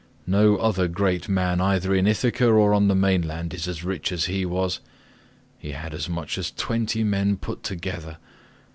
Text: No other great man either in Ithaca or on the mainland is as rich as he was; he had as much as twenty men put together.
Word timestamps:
No 0.25 0.55
other 0.57 0.87
great 0.87 1.29
man 1.29 1.61
either 1.61 1.93
in 1.93 2.07
Ithaca 2.07 2.47
or 2.51 2.73
on 2.73 2.87
the 2.87 2.95
mainland 2.95 3.53
is 3.53 3.67
as 3.67 3.83
rich 3.83 4.11
as 4.11 4.25
he 4.25 4.47
was; 4.47 4.79
he 5.59 5.73
had 5.73 5.93
as 5.93 6.09
much 6.09 6.39
as 6.39 6.49
twenty 6.49 7.03
men 7.03 7.37
put 7.37 7.61
together. 7.61 8.17